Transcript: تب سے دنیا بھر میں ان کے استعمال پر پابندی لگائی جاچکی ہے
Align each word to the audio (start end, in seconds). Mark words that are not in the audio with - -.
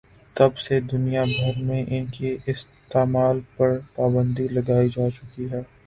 تب 0.35 0.51
سے 0.57 0.79
دنیا 0.83 1.23
بھر 1.27 1.61
میں 1.63 1.83
ان 1.87 2.05
کے 2.13 2.35
استعمال 2.47 3.39
پر 3.57 3.77
پابندی 3.95 4.47
لگائی 4.49 4.89
جاچکی 4.89 5.51
ہے 5.51 5.61